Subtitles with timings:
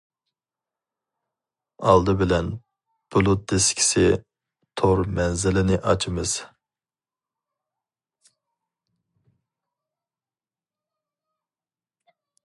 [1.89, 2.47] ئالدى بىلەن
[3.15, 4.05] بۇلۇت دىسكىسى
[4.81, 6.33] تور مەنزىلىنى ئاچىمىز.